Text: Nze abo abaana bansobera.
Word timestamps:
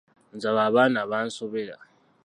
Nze 0.35 0.47
abo 0.49 0.61
abaana 0.67 0.99
bansobera. 1.11 1.75